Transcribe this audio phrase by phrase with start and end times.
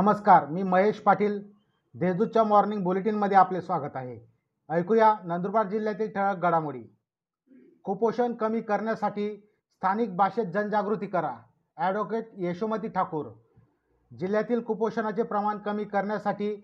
[0.00, 1.38] नमस्कार मी महेश पाटील.
[1.94, 4.16] देजूच्या मॉर्निंग बुलेटिनमध्ये आपले स्वागत आहे.
[4.70, 6.82] ऐकूया नंदुरबार जिल्ह्यातील ठळक घडामोडी.
[7.84, 11.34] कुपोषण कमी करण्यासाठी स्थानिक भाषेत जनजागृती करा.
[11.78, 13.26] ॲडव्होकेट यशोमती ठाकूर.
[14.10, 16.54] जिल्ह्यातील कुपोषणाचे प्रमाण कमी करण्यासाठी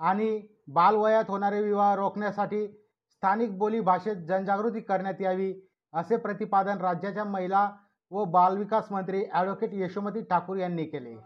[0.00, 5.54] आणि बालवयात होणारे विवाह रोखण्यासाठी स्थानिक बोली भाषेत जनजागृती करण्यात यावी
[5.94, 7.70] असे प्रतिपादन राज्याच्या महिला
[8.12, 11.16] व बालविकास मंत्री ॲडव्होकेट यशोमती ठाकूर यांनी केले.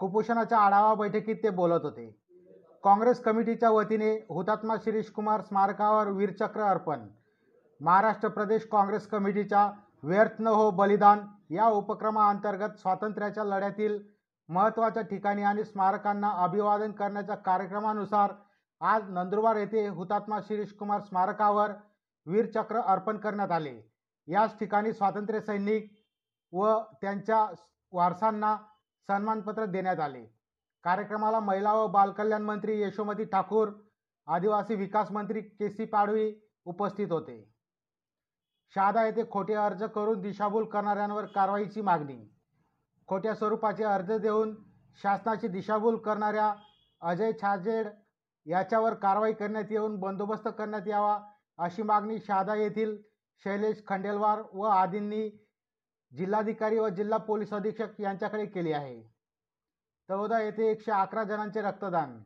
[0.00, 2.06] कुपोषणाच्या आढावा बैठकीत ते बोलत होते.
[2.84, 7.06] काँग्रेस कमिटीच्या वतीने हुतात्मा शिरीष कुमार स्मारकावर वीरचक्र अर्पण.
[7.80, 9.70] महाराष्ट्र प्रदेश काँग्रेस कमिटीच्या
[10.02, 13.98] व्यर्थ न हो बलिदान या उपक्रमाअंतर्गत स्वातंत्र्याच्या लढ्यातील
[14.48, 18.32] महत्त्वाच्या ठिकाणी आणि स्मारकांना अभिवादन करण्याच्या कार्यक्रमानुसार
[18.80, 21.72] आज नंदुरबार येथे हुतात्मा शिरीष कुमार स्मारकावर
[22.26, 23.74] वीरचक्र अर्पण करण्यात आले.
[24.28, 25.90] याच ठिकाणी स्वातंत्र्य सैनिक
[26.52, 27.44] व त्यांच्या
[27.92, 28.56] वारसांना
[29.08, 30.24] सन्मानपत्र देण्यात आले.
[30.84, 33.68] कार्यक्रमाला महिला व बालकल्याण मंत्री यशोमती ठाकूर
[34.28, 36.32] आदिवासी विकास मंत्री के सी पाडवी
[36.66, 37.36] उपस्थित होते.
[38.74, 42.18] शहादा येथे खोटे अर्ज करून दिशाभूल करणाऱ्यांवर कारवाईची मागणी.
[43.08, 44.54] खोट्या स्वरूपाचे अर्ज देऊन
[45.02, 46.52] शासनाची दिशाभूल करणाऱ्या
[47.02, 47.88] अजय छाजेड
[48.46, 51.18] याच्यावर कारवाई करण्यात येऊन बंदोबस्त करण्यात यावा
[51.58, 52.96] अशी मागणी शहादा येथील
[53.44, 55.28] शैलेश खंडेलवार व आदींनी
[56.16, 59.00] जिल्हाधिकारी व जिल्हा पोलीस अधीक्षक यांच्याकडे केली आहे.
[60.08, 62.18] तळोदा येथे एकशे अकरा जणांचे रक्तदान.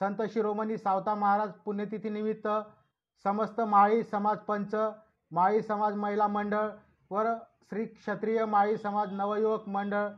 [0.00, 2.48] संत शिरोमणी सावता महाराज पुण्यतिथीनिमित्त
[3.24, 4.74] समस्त माळी समाज पंच
[5.32, 6.68] माळी समाज महिला मंडळ
[7.10, 7.22] व
[7.70, 10.08] श्री क्षत्रिय माळी समाज नवयुवक मंडळ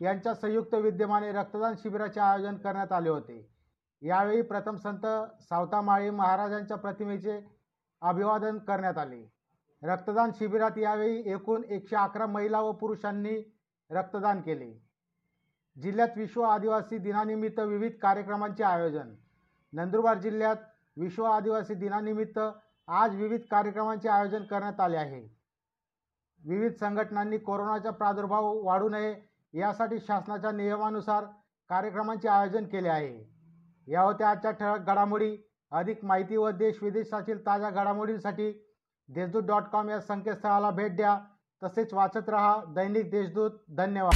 [0.00, 3.48] यांच्या संयुक्त विद्यमाने रक्तदान शिबिराचे आयोजन करण्यात आले होते.
[4.02, 5.06] यावेळी प्रथम संत
[5.42, 7.38] सावता माळी महाराजांच्या प्रतिमेचे
[8.02, 9.22] अभिवादन करण्यात आले.
[9.84, 13.52] रक्तदान शिबिरात यावेळी एकूण एकशे अकरा महिला व पुरुषांनी
[13.90, 14.86] रक्तदान केले.
[15.82, 19.14] जिल्ह्यात विश्व आदिवासी दिनानिमित्त विविध कार्यक्रमांचे आयोजन.
[19.72, 20.56] नंदुरबार जिल्ह्यात
[20.96, 22.38] विश्व आदिवासी दिनानिमित्त
[22.88, 25.36] आज विविध कार्यक्रमांचे आयोजन करण्यात आले आहे.
[26.44, 29.14] विविध संघटनांनी कोरोनाचा प्रादुर्भाव वाढू नये
[29.54, 31.24] यासाठी शासनाच्या नियमानुसार
[31.68, 33.34] कार्यक्रमांचे आयोजन केले आहे.
[33.86, 35.36] या होत्या आजच्या ठळक घडामोडी.
[35.70, 38.71] अधिक माहिती व देश विदेशातील ताज्या घडामोडींसाठी
[39.14, 41.18] देशदूत डॉट कॉम या संकेतस्थळाला भेट द्या.
[41.64, 43.50] तसेच वाचत रहा दैनिक देशदूत.
[43.76, 44.14] धन्यवाद.